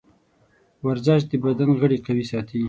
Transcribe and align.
ورزش 0.87 1.21
د 1.27 1.33
بدن 1.43 1.69
غړي 1.81 1.97
قوي 2.05 2.25
ساتي. 2.31 2.59